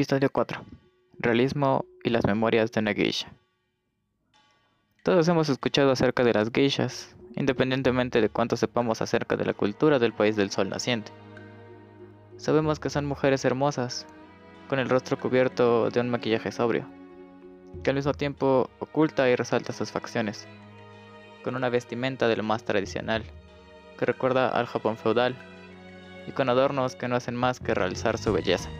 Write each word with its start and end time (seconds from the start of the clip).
Episodio 0.00 0.30
4. 0.32 0.64
Realismo 1.18 1.84
y 2.02 2.08
las 2.08 2.24
memorias 2.24 2.72
de 2.72 2.80
una 2.80 2.94
geisha. 2.94 3.30
Todos 5.02 5.28
hemos 5.28 5.50
escuchado 5.50 5.90
acerca 5.90 6.24
de 6.24 6.32
las 6.32 6.50
geishas, 6.50 7.14
independientemente 7.36 8.22
de 8.22 8.30
cuánto 8.30 8.56
sepamos 8.56 9.02
acerca 9.02 9.36
de 9.36 9.44
la 9.44 9.52
cultura 9.52 9.98
del 9.98 10.14
país 10.14 10.36
del 10.36 10.50
sol 10.50 10.70
naciente. 10.70 11.12
Sabemos 12.38 12.80
que 12.80 12.88
son 12.88 13.04
mujeres 13.04 13.44
hermosas, 13.44 14.06
con 14.70 14.78
el 14.78 14.88
rostro 14.88 15.18
cubierto 15.18 15.90
de 15.90 16.00
un 16.00 16.08
maquillaje 16.08 16.50
sobrio, 16.50 16.86
que 17.84 17.90
al 17.90 17.96
mismo 17.96 18.14
tiempo 18.14 18.70
oculta 18.78 19.28
y 19.28 19.36
resalta 19.36 19.74
sus 19.74 19.90
facciones, 19.90 20.48
con 21.44 21.56
una 21.56 21.68
vestimenta 21.68 22.26
de 22.26 22.36
lo 22.36 22.42
más 22.42 22.64
tradicional, 22.64 23.22
que 23.98 24.06
recuerda 24.06 24.48
al 24.48 24.64
Japón 24.64 24.96
feudal, 24.96 25.36
y 26.26 26.32
con 26.32 26.48
adornos 26.48 26.96
que 26.96 27.06
no 27.06 27.16
hacen 27.16 27.36
más 27.36 27.60
que 27.60 27.74
realzar 27.74 28.16
su 28.16 28.32
belleza. 28.32 28.70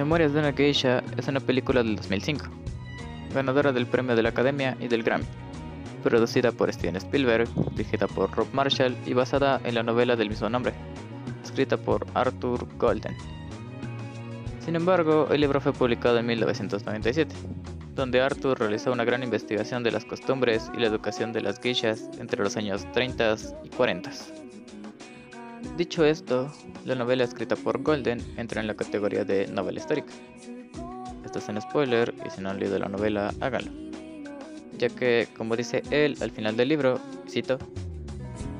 Memorias 0.00 0.32
de 0.32 0.38
una 0.38 0.54
Geisha 0.54 1.02
es 1.18 1.28
una 1.28 1.40
película 1.40 1.82
del 1.82 1.96
2005, 1.96 2.46
ganadora 3.34 3.70
del 3.70 3.84
premio 3.84 4.16
de 4.16 4.22
la 4.22 4.30
Academia 4.30 4.74
y 4.80 4.88
del 4.88 5.02
Grammy, 5.02 5.26
producida 6.02 6.52
por 6.52 6.72
Steven 6.72 6.96
Spielberg, 6.96 7.46
dirigida 7.72 8.06
por 8.06 8.30
Rob 8.30 8.46
Marshall 8.54 8.96
y 9.04 9.12
basada 9.12 9.60
en 9.62 9.74
la 9.74 9.82
novela 9.82 10.16
del 10.16 10.30
mismo 10.30 10.48
nombre, 10.48 10.72
escrita 11.44 11.76
por 11.76 12.06
Arthur 12.14 12.66
Golden. 12.78 13.14
Sin 14.64 14.74
embargo, 14.74 15.28
el 15.30 15.42
libro 15.42 15.60
fue 15.60 15.74
publicado 15.74 16.16
en 16.18 16.24
1997, 16.24 17.34
donde 17.94 18.22
Arthur 18.22 18.58
realizó 18.58 18.92
una 18.92 19.04
gran 19.04 19.22
investigación 19.22 19.82
de 19.82 19.90
las 19.90 20.06
costumbres 20.06 20.70
y 20.74 20.80
la 20.80 20.86
educación 20.86 21.34
de 21.34 21.42
las 21.42 21.60
geishas 21.60 22.08
entre 22.18 22.42
los 22.42 22.56
años 22.56 22.90
30 22.92 23.36
y 23.64 23.68
40. 23.68 24.10
Dicho 25.76 26.04
esto, 26.04 26.52
la 26.84 26.94
novela 26.94 27.24
escrita 27.24 27.56
por 27.56 27.82
Golden 27.82 28.20
entra 28.36 28.60
en 28.60 28.66
la 28.66 28.74
categoría 28.74 29.24
de 29.24 29.46
novela 29.46 29.78
histórica. 29.78 30.12
Esto 31.24 31.38
es 31.38 31.48
un 31.48 31.60
spoiler 31.60 32.14
y 32.26 32.30
si 32.30 32.40
no 32.40 32.50
han 32.50 32.58
leído 32.58 32.78
la 32.78 32.88
novela, 32.88 33.32
háganlo. 33.40 33.70
Ya 34.78 34.88
que, 34.88 35.28
como 35.36 35.56
dice 35.56 35.82
él 35.90 36.16
al 36.20 36.30
final 36.30 36.56
del 36.56 36.68
libro, 36.68 37.00
cito, 37.28 37.58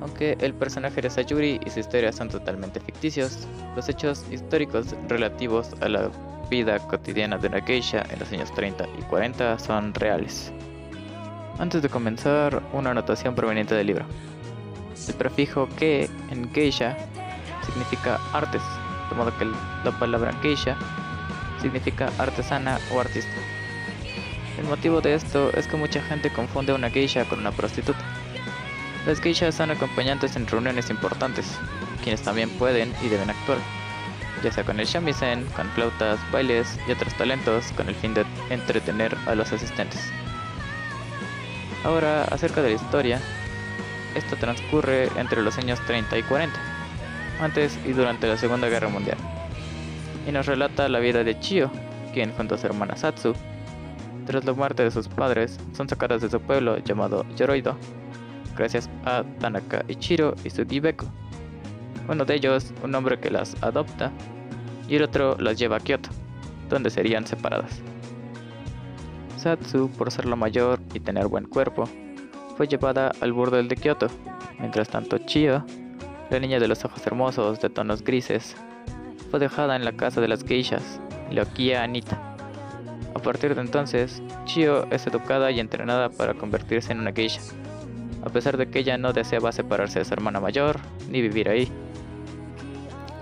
aunque 0.00 0.36
el 0.40 0.54
personaje 0.54 1.00
de 1.00 1.10
Sayuri 1.10 1.60
y 1.64 1.70
su 1.70 1.80
historia 1.80 2.12
son 2.12 2.28
totalmente 2.28 2.80
ficticios, 2.80 3.46
los 3.74 3.88
hechos 3.88 4.24
históricos 4.30 4.94
relativos 5.08 5.74
a 5.80 5.88
la 5.88 6.10
vida 6.50 6.78
cotidiana 6.78 7.38
de 7.38 7.48
una 7.48 7.60
geisha 7.60 8.04
en 8.10 8.18
los 8.20 8.32
años 8.32 8.52
30 8.54 8.86
y 8.98 9.02
40 9.02 9.58
son 9.58 9.92
reales. 9.94 10.52
Antes 11.58 11.82
de 11.82 11.88
comenzar, 11.88 12.62
una 12.72 12.90
anotación 12.90 13.34
proveniente 13.34 13.74
del 13.74 13.86
libro. 13.86 14.04
El 15.08 15.14
prefijo 15.14 15.68
que 15.78 16.10
en 16.30 16.52
geisha 16.52 16.96
significa 17.64 18.18
artes, 18.32 18.62
de 19.10 19.16
modo 19.16 19.36
que 19.38 19.44
la 19.44 19.98
palabra 19.98 20.32
geisha 20.42 20.76
significa 21.60 22.10
artesana 22.18 22.78
o 22.92 23.00
artista. 23.00 23.32
El 24.58 24.64
motivo 24.64 25.00
de 25.00 25.14
esto 25.14 25.50
es 25.54 25.66
que 25.66 25.76
mucha 25.76 26.00
gente 26.02 26.32
confunde 26.32 26.72
una 26.72 26.90
geisha 26.90 27.24
con 27.24 27.40
una 27.40 27.52
prostituta. 27.52 28.00
Las 29.06 29.20
geishas 29.20 29.54
son 29.54 29.70
acompañantes 29.70 30.34
en 30.34 30.46
reuniones 30.46 30.90
importantes, 30.90 31.46
quienes 32.02 32.22
también 32.22 32.50
pueden 32.50 32.92
y 33.02 33.08
deben 33.08 33.30
actuar, 33.30 33.58
ya 34.42 34.50
sea 34.50 34.64
con 34.64 34.80
el 34.80 34.86
shamisen, 34.86 35.44
con 35.54 35.68
flautas, 35.70 36.18
bailes 36.32 36.78
y 36.88 36.92
otros 36.92 37.14
talentos 37.14 37.66
con 37.76 37.88
el 37.88 37.94
fin 37.94 38.14
de 38.14 38.24
entretener 38.50 39.16
a 39.26 39.34
los 39.34 39.52
asistentes. 39.52 40.00
Ahora, 41.84 42.24
acerca 42.24 42.62
de 42.62 42.70
la 42.70 42.74
historia, 42.74 43.20
esto 44.16 44.36
transcurre 44.36 45.08
entre 45.16 45.42
los 45.42 45.58
años 45.58 45.78
30 45.86 46.18
y 46.18 46.22
40, 46.22 46.58
antes 47.40 47.78
y 47.84 47.92
durante 47.92 48.26
la 48.26 48.36
Segunda 48.36 48.68
Guerra 48.68 48.88
Mundial, 48.88 49.18
y 50.26 50.32
nos 50.32 50.46
relata 50.46 50.88
la 50.88 50.98
vida 50.98 51.22
de 51.22 51.38
Chio, 51.38 51.70
quien 52.12 52.32
junto 52.32 52.54
a 52.54 52.58
su 52.58 52.66
hermana 52.66 52.96
Satsu, 52.96 53.34
tras 54.26 54.44
la 54.44 54.52
muerte 54.54 54.82
de 54.82 54.90
sus 54.90 55.08
padres, 55.08 55.58
son 55.72 55.88
sacadas 55.88 56.22
de 56.22 56.30
su 56.30 56.40
pueblo 56.40 56.78
llamado 56.78 57.24
Yoroido, 57.36 57.76
gracias 58.56 58.90
a 59.04 59.22
Tanaka 59.38 59.84
Ichiro 59.86 60.34
y 60.42 60.50
su 60.50 60.64
Beko. 60.64 61.06
Uno 62.08 62.24
de 62.24 62.34
ellos, 62.34 62.72
un 62.82 62.94
hombre 62.94 63.20
que 63.20 63.30
las 63.30 63.54
adopta, 63.62 64.10
y 64.88 64.96
el 64.96 65.02
otro 65.02 65.36
las 65.38 65.58
lleva 65.58 65.76
a 65.76 65.80
Kyoto, 65.80 66.10
donde 66.68 66.90
serían 66.90 67.26
separadas. 67.26 67.80
Satsu, 69.36 69.90
por 69.90 70.10
ser 70.10 70.26
la 70.26 70.36
mayor 70.36 70.80
y 70.94 71.00
tener 71.00 71.28
buen 71.28 71.46
cuerpo, 71.46 71.88
fue 72.56 72.66
llevada 72.66 73.12
al 73.20 73.32
burdel 73.32 73.68
de 73.68 73.76
Kioto. 73.76 74.08
Mientras 74.58 74.88
tanto, 74.88 75.18
Chio, 75.18 75.64
la 76.30 76.40
niña 76.40 76.58
de 76.58 76.68
los 76.68 76.84
ojos 76.84 77.06
hermosos 77.06 77.60
de 77.60 77.68
tonos 77.68 78.02
grises, 78.02 78.56
fue 79.30 79.38
dejada 79.40 79.76
en 79.76 79.84
la 79.84 79.92
casa 79.92 80.20
de 80.20 80.28
las 80.28 80.42
geishas, 80.44 81.00
Lokia 81.30 81.82
Anita. 81.82 82.18
A 83.14 83.18
partir 83.18 83.54
de 83.54 83.60
entonces, 83.60 84.22
Chio 84.44 84.86
es 84.90 85.06
educada 85.06 85.50
y 85.50 85.60
entrenada 85.60 86.08
para 86.08 86.34
convertirse 86.34 86.92
en 86.92 87.00
una 87.00 87.12
geisha, 87.12 87.40
a 88.24 88.30
pesar 88.30 88.56
de 88.56 88.68
que 88.68 88.78
ella 88.78 88.96
no 88.96 89.12
deseaba 89.12 89.52
separarse 89.52 89.98
de 89.98 90.04
su 90.04 90.14
hermana 90.14 90.40
mayor 90.40 90.78
ni 91.10 91.20
vivir 91.20 91.48
ahí. 91.48 91.70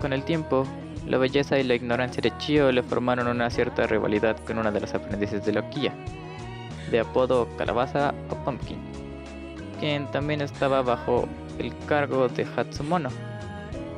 Con 0.00 0.12
el 0.12 0.22
tiempo, 0.24 0.66
la 1.06 1.18
belleza 1.18 1.58
y 1.58 1.64
la 1.64 1.74
ignorancia 1.74 2.20
de 2.22 2.36
Chio 2.38 2.70
le 2.70 2.82
formaron 2.82 3.26
una 3.26 3.50
cierta 3.50 3.86
rivalidad 3.86 4.36
con 4.44 4.58
una 4.58 4.70
de 4.70 4.80
las 4.80 4.94
aprendices 4.94 5.44
de 5.44 5.52
Lokia, 5.52 5.92
de 6.90 7.00
apodo 7.00 7.48
Calabaza 7.56 8.14
o 8.30 8.36
Pumpkin 8.44 8.93
quien 9.78 10.10
también 10.10 10.40
estaba 10.40 10.82
bajo 10.82 11.28
el 11.58 11.72
cargo 11.86 12.28
de 12.28 12.46
Hatsumono, 12.56 13.10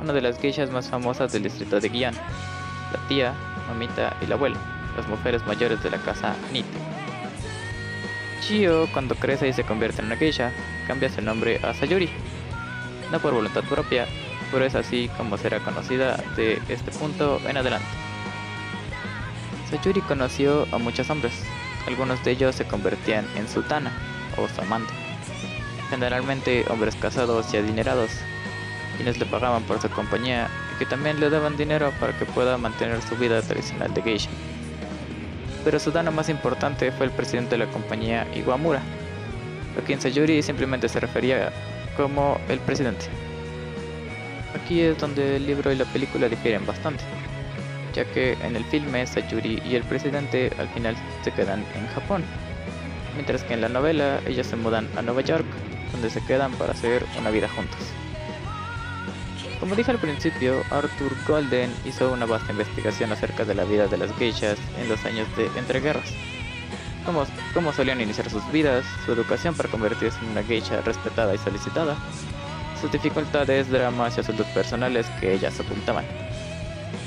una 0.00 0.12
de 0.12 0.20
las 0.20 0.38
geishas 0.38 0.70
más 0.70 0.88
famosas 0.88 1.32
del 1.32 1.44
distrito 1.44 1.80
de 1.80 1.88
Gion, 1.88 2.14
la 2.14 3.08
tía, 3.08 3.34
mamita 3.68 4.16
y 4.20 4.26
la 4.26 4.34
abuela, 4.34 4.56
las 4.96 5.08
mujeres 5.08 5.44
mayores 5.46 5.82
de 5.82 5.90
la 5.90 5.98
casa 5.98 6.34
Nite. 6.52 6.68
Chio, 8.40 8.88
cuando 8.92 9.14
crece 9.14 9.48
y 9.48 9.52
se 9.52 9.64
convierte 9.64 10.00
en 10.00 10.06
una 10.06 10.16
geisha, 10.16 10.52
cambia 10.86 11.08
su 11.08 11.20
nombre 11.22 11.60
a 11.62 11.74
Sayuri, 11.74 12.08
no 13.10 13.18
por 13.18 13.34
voluntad 13.34 13.64
propia, 13.64 14.06
pero 14.52 14.64
es 14.64 14.74
así 14.74 15.10
como 15.16 15.36
será 15.36 15.60
conocida 15.60 16.16
de 16.36 16.60
este 16.68 16.92
punto 16.92 17.40
en 17.48 17.56
adelante. 17.56 17.88
Sayuri 19.70 20.00
conoció 20.02 20.66
a 20.72 20.78
muchos 20.78 21.10
hombres, 21.10 21.32
algunos 21.88 22.22
de 22.24 22.32
ellos 22.32 22.54
se 22.54 22.66
convertían 22.66 23.26
en 23.36 23.48
sultana 23.48 23.92
o 24.36 24.46
su 24.48 24.60
generalmente 25.90 26.64
hombres 26.68 26.96
casados 26.96 27.52
y 27.52 27.56
adinerados, 27.58 28.10
quienes 28.96 29.18
le 29.18 29.26
pagaban 29.26 29.62
por 29.64 29.80
su 29.80 29.88
compañía 29.90 30.48
y 30.74 30.78
que 30.78 30.86
también 30.86 31.20
le 31.20 31.30
daban 31.30 31.56
dinero 31.56 31.92
para 32.00 32.18
que 32.18 32.24
pueda 32.24 32.58
mantener 32.58 33.00
su 33.02 33.16
vida 33.16 33.42
tradicional 33.42 33.92
de 33.94 34.02
geisha. 34.02 34.30
Pero 35.64 35.78
su 35.78 35.90
dano 35.90 36.12
más 36.12 36.28
importante 36.28 36.92
fue 36.92 37.06
el 37.06 37.12
presidente 37.12 37.56
de 37.56 37.64
la 37.64 37.72
compañía 37.72 38.26
Iwamura, 38.34 38.80
a 39.78 39.84
quien 39.84 40.00
Sayuri 40.00 40.42
simplemente 40.42 40.88
se 40.88 41.00
refería 41.00 41.52
como 41.96 42.38
el 42.48 42.58
presidente. 42.60 43.06
Aquí 44.54 44.80
es 44.80 44.98
donde 44.98 45.36
el 45.36 45.46
libro 45.46 45.72
y 45.72 45.76
la 45.76 45.84
película 45.86 46.28
difieren 46.28 46.64
bastante, 46.64 47.04
ya 47.94 48.04
que 48.04 48.32
en 48.42 48.56
el 48.56 48.64
filme 48.64 49.06
Sayuri 49.06 49.62
y 49.64 49.74
el 49.74 49.82
presidente 49.82 50.50
al 50.58 50.68
final 50.68 50.96
se 51.22 51.32
quedan 51.32 51.64
en 51.74 51.86
Japón, 51.88 52.22
mientras 53.14 53.42
que 53.44 53.54
en 53.54 53.60
la 53.60 53.68
novela 53.68 54.20
ellos 54.26 54.46
se 54.46 54.56
mudan 54.56 54.88
a 54.96 55.02
Nueva 55.02 55.20
York 55.22 55.44
donde 55.92 56.10
se 56.10 56.24
quedan 56.24 56.52
para 56.52 56.72
hacer 56.72 57.04
una 57.18 57.30
vida 57.30 57.48
juntos. 57.48 57.78
Como 59.60 59.74
dije 59.74 59.90
al 59.90 59.98
principio, 59.98 60.62
Arthur 60.70 61.12
Golden 61.26 61.72
hizo 61.84 62.12
una 62.12 62.26
vasta 62.26 62.52
investigación 62.52 63.10
acerca 63.12 63.44
de 63.44 63.54
la 63.54 63.64
vida 63.64 63.86
de 63.86 63.96
las 63.96 64.14
geishas 64.16 64.58
en 64.78 64.88
los 64.88 65.04
años 65.04 65.26
de 65.36 65.46
entreguerras. 65.58 66.12
Cómo, 67.06 67.24
cómo 67.54 67.72
solían 67.72 68.00
iniciar 68.00 68.28
sus 68.28 68.42
vidas, 68.52 68.84
su 69.04 69.12
educación 69.12 69.54
para 69.54 69.70
convertirse 69.70 70.18
en 70.22 70.32
una 70.32 70.42
geisha 70.42 70.82
respetada 70.82 71.34
y 71.34 71.38
solicitada, 71.38 71.96
sus 72.80 72.92
dificultades, 72.92 73.70
dramas 73.70 74.16
y 74.16 74.20
asuntos 74.20 74.46
personales 74.48 75.06
que 75.20 75.32
ellas 75.32 75.58
ocultaban. 75.58 76.04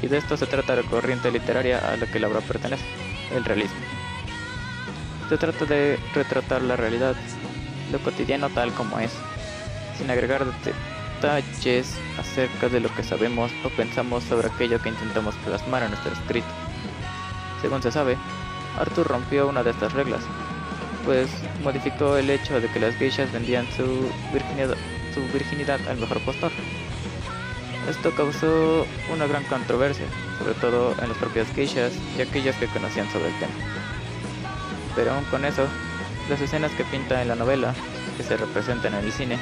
Y 0.00 0.06
de 0.06 0.16
esto 0.16 0.36
se 0.36 0.46
trata 0.46 0.76
la 0.76 0.82
corriente 0.82 1.30
literaria 1.30 1.78
a 1.78 1.96
la 1.96 2.06
que 2.06 2.18
la 2.18 2.28
obra 2.28 2.40
pertenece, 2.40 2.84
el 3.34 3.44
realismo. 3.44 3.78
Se 5.28 5.36
trata 5.36 5.66
de 5.66 5.98
retratar 6.14 6.62
la 6.62 6.76
realidad 6.76 7.14
lo 7.90 7.98
cotidiano 7.98 8.48
tal 8.50 8.72
como 8.72 8.98
es, 8.98 9.12
sin 9.98 10.10
agregar 10.10 10.44
detalles 11.20 11.94
acerca 12.18 12.68
de 12.68 12.80
lo 12.80 12.94
que 12.94 13.02
sabemos 13.02 13.50
o 13.64 13.68
pensamos 13.70 14.24
sobre 14.24 14.48
aquello 14.48 14.80
que 14.80 14.88
intentamos 14.88 15.34
plasmar 15.44 15.82
en 15.82 15.90
nuestro 15.90 16.12
escrito. 16.12 16.48
Según 17.60 17.82
se 17.82 17.92
sabe, 17.92 18.16
Arthur 18.78 19.08
rompió 19.08 19.48
una 19.48 19.62
de 19.62 19.70
estas 19.70 19.92
reglas, 19.92 20.22
pues 21.04 21.28
modificó 21.62 22.16
el 22.16 22.30
hecho 22.30 22.60
de 22.60 22.68
que 22.68 22.80
las 22.80 22.94
geishas 22.96 23.30
vendían 23.32 23.66
su 23.76 24.10
virginidad, 24.32 24.76
su 25.14 25.20
virginidad 25.32 25.80
al 25.88 25.98
mejor 25.98 26.20
postor. 26.20 26.52
Esto 27.88 28.14
causó 28.14 28.86
una 29.12 29.26
gran 29.26 29.44
controversia, 29.44 30.06
sobre 30.38 30.54
todo 30.54 30.94
en 31.02 31.08
las 31.08 31.18
propias 31.18 31.48
geishas 31.54 31.92
y 32.16 32.22
aquellos 32.22 32.54
que 32.56 32.66
conocían 32.68 33.10
sobre 33.10 33.28
el 33.28 33.38
tema. 33.38 33.52
Pero 34.94 35.12
aún 35.12 35.24
con 35.24 35.44
eso, 35.44 35.66
las 36.30 36.40
escenas 36.40 36.70
que 36.72 36.84
pinta 36.84 37.20
en 37.20 37.28
la 37.28 37.34
novela, 37.34 37.74
que 38.16 38.22
se 38.22 38.36
representan 38.36 38.94
en 38.94 39.04
el 39.04 39.12
cine, 39.12 39.36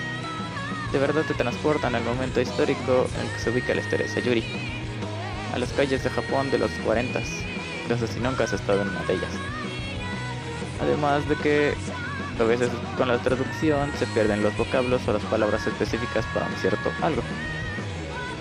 de 0.91 0.99
verdad 0.99 1.23
te 1.23 1.35
transportan 1.35 1.95
al 1.95 2.03
momento 2.03 2.41
histórico 2.41 3.07
en 3.15 3.27
el 3.27 3.33
que 3.33 3.39
se 3.39 3.51
ubica 3.51 3.75
la 3.75 3.83
historia 3.83 4.07
de 4.07 4.13
Sayuri, 4.13 4.43
a 5.55 5.59
las 5.59 5.71
calles 5.73 6.03
de 6.03 6.09
Japón 6.09 6.51
de 6.51 6.57
los 6.57 6.71
40, 6.87 7.21
incluso 7.83 8.07
si 8.07 8.19
nunca 8.21 8.45
has 8.45 8.55
estado 8.55 8.81
en 8.81 8.89
una 8.89 9.03
de 9.03 9.15
ellas. 9.15 9.31
Además 10.81 11.29
de 11.29 11.37
que 11.37 11.75
a 12.41 12.45
veces 12.45 12.71
con 12.97 13.09
la 13.09 13.19
traducción 13.19 13.91
se 13.99 14.07
pierden 14.07 14.43
los 14.43 14.57
vocablos 14.57 15.07
o 15.09 15.13
las 15.13 15.23
palabras 15.25 15.67
específicas 15.67 16.25
para 16.33 16.47
un 16.47 16.55
cierto 16.55 16.91
algo. 17.03 17.23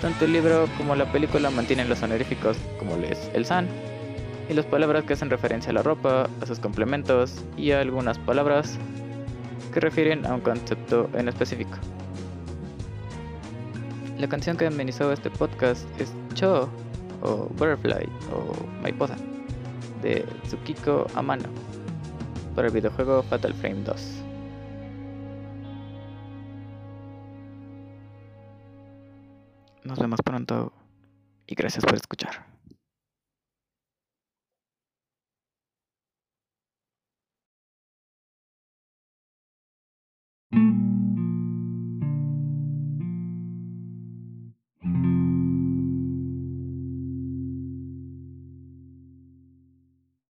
Tanto 0.00 0.24
el 0.24 0.32
libro 0.32 0.68
como 0.78 0.94
la 0.94 1.12
película 1.12 1.50
mantienen 1.50 1.88
los 1.88 2.02
honoríficos 2.02 2.56
como 2.78 2.96
les 2.96 3.30
el 3.34 3.44
san 3.44 3.68
y 4.48 4.54
las 4.54 4.64
palabras 4.66 5.04
que 5.04 5.12
hacen 5.12 5.30
referencia 5.30 5.70
a 5.70 5.74
la 5.74 5.82
ropa, 5.82 6.28
a 6.40 6.46
sus 6.46 6.58
complementos 6.58 7.44
y 7.56 7.72
a 7.72 7.80
algunas 7.80 8.18
palabras 8.18 8.78
que 9.72 9.80
refieren 9.80 10.24
a 10.26 10.34
un 10.34 10.40
concepto 10.40 11.10
en 11.14 11.28
específico. 11.28 11.76
La 14.18 14.28
canción 14.28 14.56
que 14.56 14.66
amenizó 14.66 15.12
este 15.12 15.30
podcast 15.30 15.86
es 16.00 16.12
Cho 16.34 16.68
o 17.22 17.48
Butterfly 17.56 18.08
o 18.32 18.80
Mariposa 18.80 19.16
de 20.02 20.24
Tsukiko 20.44 21.06
Amano 21.14 21.48
para 22.54 22.68
el 22.68 22.74
videojuego 22.74 23.22
Fatal 23.24 23.52
Frame 23.54 23.82
2. 23.84 24.24
Nos 29.84 29.98
vemos 29.98 30.20
pronto 30.24 30.72
y 31.46 31.54
gracias 31.54 31.84
por 31.84 31.94
escuchar. 31.94 32.57
Mm-hmm. 40.54 40.87